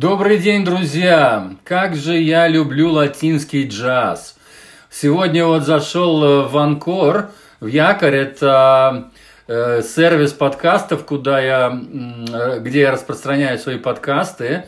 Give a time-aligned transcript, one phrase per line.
[0.00, 1.50] Добрый день, друзья!
[1.62, 4.34] Как же я люблю латинский джаз!
[4.90, 9.10] Сегодня вот зашел э, в Анкор, в Якорь, это
[9.46, 11.78] э, сервис подкастов, куда я,
[12.32, 14.64] э, где я распространяю свои подкасты.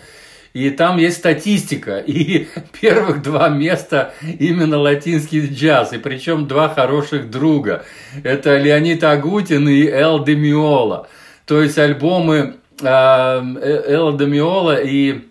[0.53, 1.97] И там есть статистика.
[1.97, 2.49] И
[2.83, 5.95] первых два места именно латинский джаз.
[5.95, 7.87] И причем два хороших друга.
[8.23, 11.09] Это Леонид Агутин и Эл Демиола.
[11.47, 15.23] То есть альбомы Элла Демиола и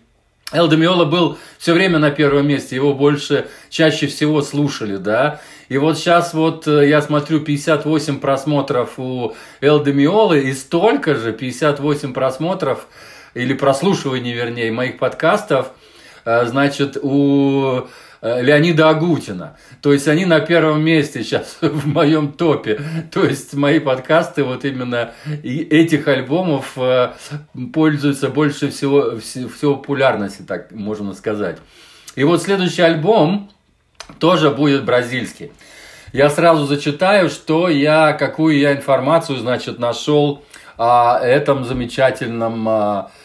[0.52, 5.40] Эл Демиола был все время на первом месте, его больше, чаще всего слушали, да.
[5.70, 11.32] И вот сейчас вот э, я смотрю 58 просмотров у Эл Демиолы и столько же,
[11.32, 12.86] 58 просмотров,
[13.32, 15.68] или прослушиваний, вернее, моих подкастов,
[16.26, 17.86] э, значит, у Э,
[18.22, 19.56] Леонида Агутина.
[19.80, 22.80] То есть они на первом месте сейчас в моем топе.
[23.10, 27.12] То есть мои подкасты вот именно этих альбомов э,
[27.74, 31.58] пользуются больше всего, всего популярности, так можно сказать.
[32.14, 33.50] И вот следующий альбом
[34.20, 35.50] тоже будет бразильский.
[36.12, 40.44] Я сразу зачитаю, что я, какую я информацию, значит, нашел
[40.76, 43.21] о этом замечательном а, Э,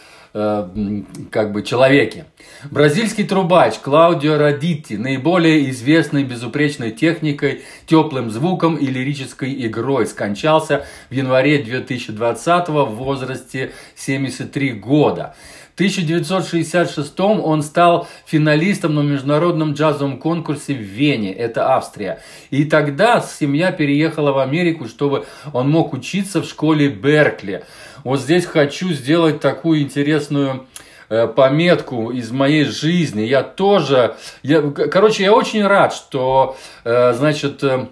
[1.32, 2.26] как бы человеке.
[2.70, 11.14] Бразильский трубач Клаудио Радитти, наиболее известный безупречной техникой, теплым звуком и лирической игрой, скончался в
[11.14, 15.36] январе 2020 в возрасте 73 года.
[15.72, 22.20] В 1966 он стал финалистом на международном джазовом конкурсе в Вене, это Австрия.
[22.50, 27.64] И тогда семья переехала в Америку, чтобы он мог учиться в школе Беркли.
[28.08, 30.66] Вот здесь хочу сделать такую интересную
[31.10, 33.24] э, пометку из моей жизни.
[33.24, 37.88] Я тоже, я, короче, я очень рад, что, э, значит, э,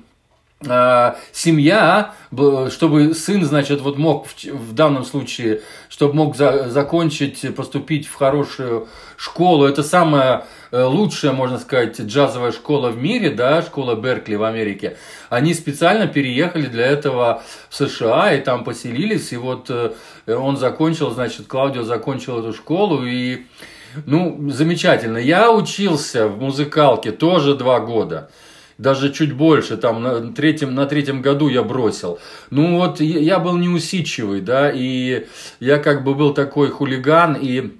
[1.31, 2.13] семья,
[2.69, 8.15] чтобы сын, значит, вот мог в, в данном случае, чтобы мог за, закончить, поступить в
[8.15, 9.65] хорошую школу.
[9.65, 14.97] Это самая Э, лучшая, можно сказать, джазовая школа в мире, да, школа Беркли в Америке,
[15.29, 19.93] они специально переехали для этого в США и там поселились, и вот э,
[20.27, 23.45] он закончил, значит, Клаудио закончил эту школу, и,
[24.05, 25.17] ну, замечательно.
[25.17, 28.29] Я учился в музыкалке тоже два года
[28.77, 32.19] даже чуть больше, там на третьем, на третьем году я бросил.
[32.49, 35.27] Ну вот я был неусидчивый, да, и
[35.59, 37.73] я как бы был такой хулиган, и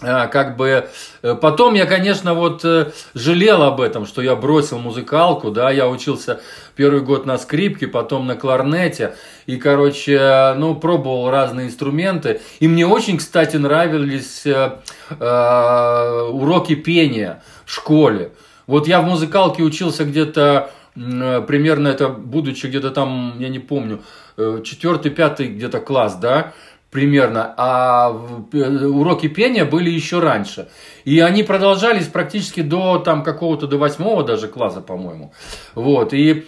[0.00, 0.88] а, как бы
[1.22, 5.88] э, потом я, конечно, вот э, жалел об этом, что я бросил музыкалку, да, я
[5.88, 6.40] учился
[6.76, 9.16] первый год на скрипке, потом на кларнете,
[9.46, 14.78] и, короче, ну, пробовал разные инструменты, и мне очень, кстати, нравились э,
[15.18, 18.30] э, уроки пения в школе.
[18.68, 24.02] Вот я в музыкалке учился где-то примерно это, будучи где-то там, я не помню,
[24.36, 26.52] четвертый, пятый где-то класс, да,
[26.90, 30.68] примерно, а уроки пения были еще раньше.
[31.04, 35.32] И они продолжались практически до там какого-то, до восьмого даже класса, по-моему.
[35.74, 36.46] Вот, и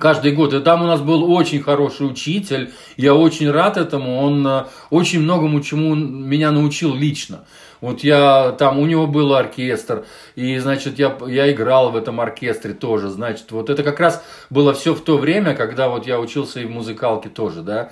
[0.00, 0.52] каждый год.
[0.54, 5.20] И там у нас был очень хороший учитель, я очень рад этому, он э, очень
[5.20, 7.44] многому чему меня научил лично.
[7.80, 12.74] Вот я там, у него был оркестр, и, значит, я, я играл в этом оркестре
[12.74, 16.60] тоже, значит, вот это как раз было все в то время, когда вот я учился
[16.60, 17.90] и в музыкалке тоже, да.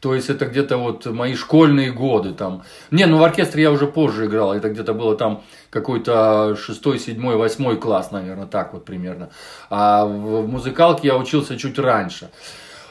[0.00, 2.62] То есть это где-то вот мои школьные годы там.
[2.90, 4.52] Не, ну в оркестре я уже позже играл.
[4.52, 9.30] Это где-то было там какой-то шестой, седьмой, восьмой класс, наверное, так вот примерно.
[9.70, 12.30] А в музыкалке я учился чуть раньше.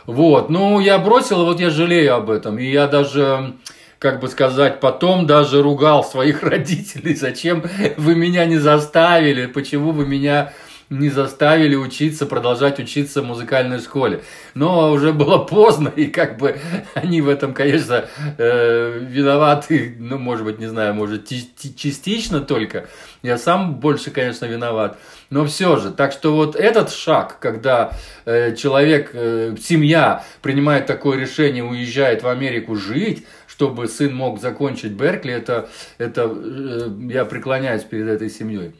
[0.05, 2.59] Вот, ну я бросил, вот я жалею об этом.
[2.59, 3.55] И я даже
[3.99, 7.63] как бы сказать, потом даже ругал своих родителей, зачем
[7.97, 10.53] вы меня не заставили, почему вы меня
[10.89, 14.21] не заставили учиться, продолжать учиться в музыкальной школе.
[14.53, 16.59] Но уже было поздно, и как бы
[16.93, 18.05] они в этом, конечно,
[18.37, 22.87] э, виноваты, ну, может быть, не знаю, может, частично только.
[23.23, 24.99] Я сам больше, конечно, виноват.
[25.29, 27.91] Но все же, так что вот этот шаг, когда
[28.25, 34.91] э, человек, э, семья принимает такое решение, уезжает в Америку жить, чтобы сын мог закончить
[34.91, 38.73] Беркли, это, это э, я преклоняюсь перед этой семьей.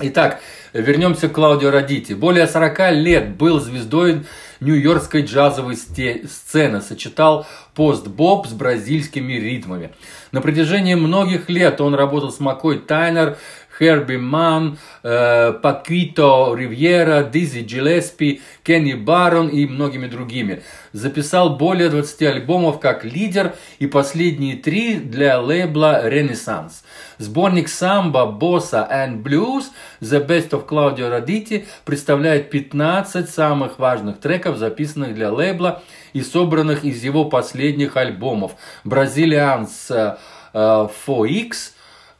[0.00, 0.40] Итак,
[0.72, 2.14] вернемся к Клаудио Радити.
[2.14, 4.24] Более 40 лет был звездой
[4.60, 9.92] нью-йоркской джазовой сцены, сочетал пост-боб с бразильскими ритмами.
[10.30, 13.36] На протяжении многих лет он работал с Макой Тайнер,
[13.82, 20.62] Херби Ман, э, Пакито Ривьера, Дизи Джилеспи, Кенни Барон и многими другими.
[20.92, 26.84] Записал более 20 альбомов как лидер и последние три для лейбла Renaissance.
[27.18, 29.64] Сборник самбо, босса and blues
[30.00, 35.82] The Best of Claudio Raditi представляет 15 самых важных треков, записанных для лейбла
[36.12, 38.52] и собранных из его последних альбомов.
[38.84, 40.16] Brazilians
[40.54, 41.72] 4X,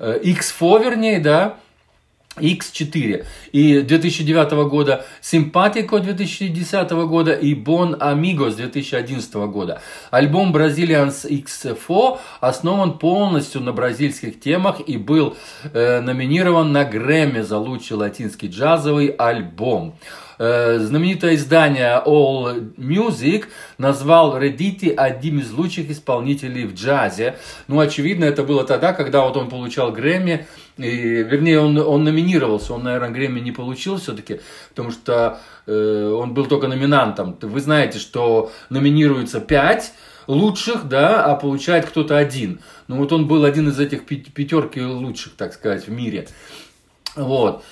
[0.03, 1.57] X4, вернее, да,
[2.37, 9.83] X4 и 2009 года, Simpatico 2010 года и Bon Amigos 2011 года.
[10.11, 15.37] Альбом Brazilians X4 основан полностью на бразильских темах и был
[15.75, 19.95] э, номинирован на Грэмми за лучший латинский джазовый альбом.
[20.45, 23.45] Э, знаменитое издание All Music
[23.79, 27.37] назвал Редити одним из лучших исполнителей в джазе.
[27.69, 30.49] Ну, очевидно, это было тогда, когда вот он получал Грэмми,
[30.79, 30.89] и,
[31.23, 34.41] вернее, он, он номинировался, он, наверное, Грэмми не получил все-таки,
[34.71, 37.39] потому что э, он был только номинантом.
[37.41, 39.93] Вы знаете, что номинируется пять
[40.27, 42.59] лучших, да, а получает кто-то один.
[42.89, 46.27] Ну вот он был один из этих пятерки лучших, так сказать, в мире.
[47.15, 47.63] Вот.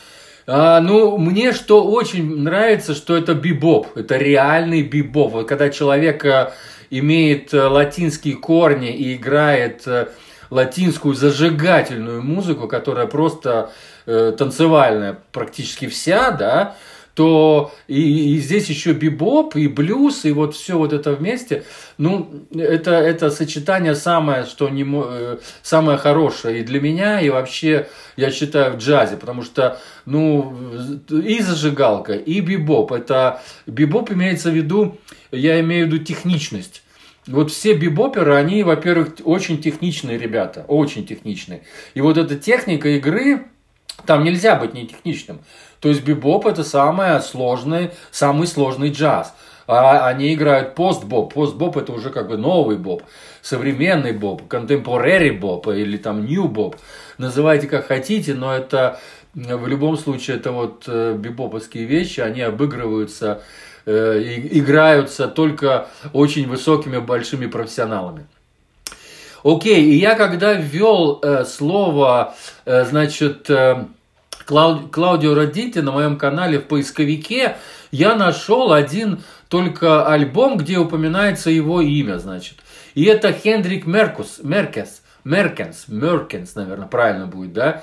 [0.52, 5.32] А, ну, мне что очень нравится, что это бибоп, это реальный бибоп.
[5.32, 6.50] Вот когда человек э,
[6.90, 10.08] имеет э, латинские корни и играет э,
[10.50, 13.70] латинскую зажигательную музыку, которая просто
[14.06, 16.74] э, танцевальная практически вся, да,
[17.14, 21.64] то и, и здесь еще бибоп, и блюз, и вот все вот это вместе,
[21.98, 27.88] ну, это, это сочетание самое, что не, э, самое хорошее и для меня, и вообще,
[28.16, 30.54] я считаю, в джазе, потому что, ну,
[31.10, 34.98] и зажигалка, и бибоп, это, бибоп имеется в виду,
[35.32, 36.82] я имею в виду техничность,
[37.26, 41.62] вот все бибоперы, они, во-первых, очень техничные ребята, очень техничные.
[41.94, 43.46] И вот эта техника игры,
[44.06, 45.40] там нельзя быть не техничным.
[45.80, 49.34] То есть бибоп это самый сложный, самый сложный джаз.
[49.66, 51.32] А они играют пост-боб.
[51.32, 53.04] Пост-боб это уже как бы новый боб,
[53.40, 56.76] современный боб, contemporary боб или там new боб.
[57.18, 58.98] Называйте как хотите, но это
[59.32, 63.42] в любом случае это вот э, бибоповские вещи, они обыгрываются
[63.86, 64.20] Э,
[64.52, 68.26] играются только очень высокими большими профессионалами.
[69.42, 72.34] Окей, и я когда ввел э, слово,
[72.64, 73.86] э, значит, э,
[74.44, 77.56] Клауд, Клаудио Родити на моем канале в поисковике,
[77.90, 82.58] я нашел один только альбом, где упоминается его имя, значит.
[82.94, 87.82] И это Хендрик Меркус, Меркес, Меркенс, Меркенс, наверное, правильно будет, да.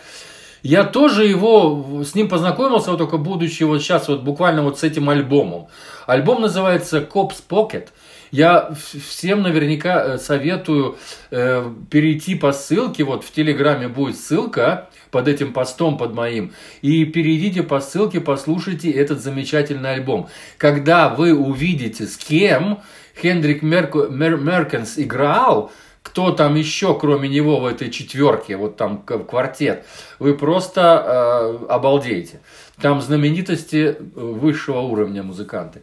[0.64, 4.84] Я тоже его, с ним познакомился, вот только будучи вот сейчас вот буквально вот с
[4.84, 5.68] этим альбомом.
[6.08, 7.90] Альбом называется Cops Pocket.
[8.32, 10.98] Я всем наверняка э, советую
[11.32, 16.52] э, перейти по ссылке, вот в Телеграме будет ссылка под этим постом, под моим,
[16.82, 20.30] и перейдите по ссылке, послушайте этот замечательный альбом.
[20.58, 22.82] Когда вы увидите, с кем
[23.22, 25.72] Хендрик Мерк, Мер, Меркенс играл,
[26.04, 29.86] кто там еще, кроме него, в этой четверке, вот там квартет,
[30.20, 32.40] вы просто э, обалдеете.
[32.82, 35.82] Там знаменитости высшего уровня музыканты.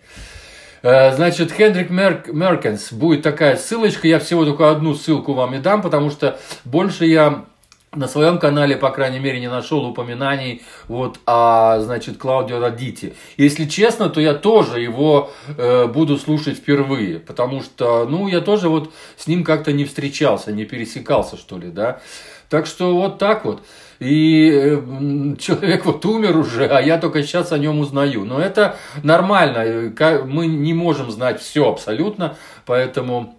[0.84, 5.58] Э, значит, Хендрик Мерк, Меркенс, будет такая ссылочка, я всего только одну ссылку вам и
[5.58, 7.46] дам, потому что больше я
[7.94, 13.14] на своем канале, по крайней мере, не нашел упоминаний вот о, значит, Клаудио Родити.
[13.38, 18.68] Если честно, то я тоже его э, буду слушать впервые, потому что, ну, я тоже
[18.68, 22.02] вот с ним как-то не встречался, не пересекался, что ли, да.
[22.50, 23.62] Так что вот так вот.
[24.00, 28.24] И э, человек вот умер уже, а я только сейчас о нем узнаю.
[28.24, 29.92] Но это нормально,
[30.26, 32.36] мы не можем знать все абсолютно,
[32.66, 33.36] поэтому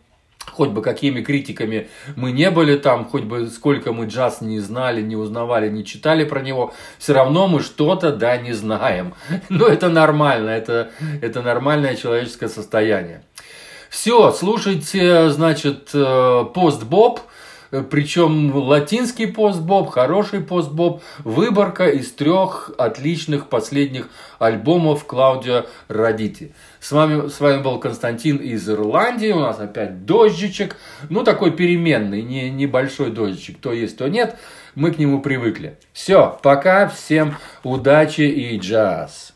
[0.51, 5.01] хоть бы какими критиками мы не были там, хоть бы сколько мы джаз не знали,
[5.01, 9.13] не узнавали, не читали про него, все равно мы что-то, да, не знаем.
[9.49, 13.23] Но это нормально, это, это нормальное человеческое состояние.
[13.89, 17.34] Все, слушайте, значит, э, пост-боб– Э,
[17.83, 26.53] причем латинский постбоб, хороший постбоб, выборка из трех отличных последних альбомов Клаудио Родити.
[26.79, 30.77] С вами, с вами был Константин из Ирландии, у нас опять дождичек,
[31.09, 34.37] ну такой переменный, не, небольшой дождичек, то есть, то нет,
[34.75, 35.77] мы к нему привыкли.
[35.93, 39.34] Все, пока, всем удачи и джаз.